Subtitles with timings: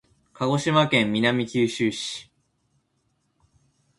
[0.33, 2.31] 鹿児島県南九州市